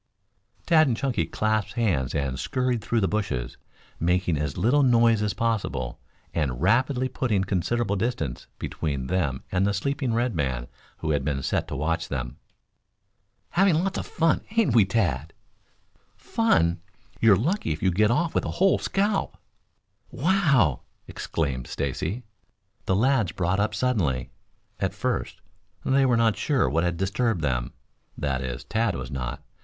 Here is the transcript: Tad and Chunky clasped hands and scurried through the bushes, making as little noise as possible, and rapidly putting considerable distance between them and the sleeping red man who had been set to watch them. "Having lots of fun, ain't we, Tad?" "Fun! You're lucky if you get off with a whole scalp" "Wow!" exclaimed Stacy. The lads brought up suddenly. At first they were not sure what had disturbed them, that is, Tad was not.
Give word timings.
Tad 0.65 0.87
and 0.87 0.97
Chunky 0.97 1.27
clasped 1.27 1.73
hands 1.73 2.15
and 2.15 2.39
scurried 2.39 2.81
through 2.81 3.01
the 3.01 3.07
bushes, 3.07 3.57
making 3.99 4.35
as 4.35 4.57
little 4.57 4.81
noise 4.81 5.21
as 5.21 5.35
possible, 5.35 5.99
and 6.33 6.59
rapidly 6.59 7.07
putting 7.07 7.43
considerable 7.43 7.95
distance 7.95 8.47
between 8.57 9.05
them 9.05 9.43
and 9.51 9.63
the 9.67 9.75
sleeping 9.75 10.15
red 10.15 10.33
man 10.33 10.65
who 11.05 11.11
had 11.11 11.23
been 11.23 11.43
set 11.43 11.67
to 11.67 11.75
watch 11.75 12.07
them. 12.07 12.37
"Having 13.49 13.75
lots 13.83 13.99
of 13.99 14.07
fun, 14.07 14.41
ain't 14.57 14.73
we, 14.73 14.85
Tad?" 14.85 15.33
"Fun! 16.17 16.81
You're 17.19 17.35
lucky 17.35 17.71
if 17.71 17.83
you 17.83 17.91
get 17.91 18.09
off 18.09 18.33
with 18.33 18.45
a 18.45 18.49
whole 18.57 18.79
scalp" 18.79 19.37
"Wow!" 20.23 20.81
exclaimed 21.07 21.67
Stacy. 21.67 22.23
The 22.87 22.95
lads 22.95 23.33
brought 23.33 23.59
up 23.59 23.75
suddenly. 23.75 24.31
At 24.79 24.95
first 24.95 25.41
they 25.85 26.07
were 26.07 26.17
not 26.17 26.37
sure 26.37 26.67
what 26.67 26.83
had 26.83 26.97
disturbed 26.97 27.41
them, 27.41 27.73
that 28.17 28.41
is, 28.41 28.63
Tad 28.63 28.95
was 28.95 29.11
not. 29.11 29.43